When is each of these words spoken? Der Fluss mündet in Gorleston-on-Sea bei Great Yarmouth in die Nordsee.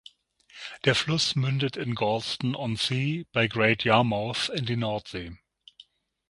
Der 0.83 0.95
Fluss 0.95 1.35
mündet 1.35 1.77
in 1.77 1.93
Gorleston-on-Sea 1.93 3.25
bei 3.33 3.47
Great 3.47 3.83
Yarmouth 3.83 4.49
in 4.49 4.65
die 4.65 4.75
Nordsee. 4.75 5.37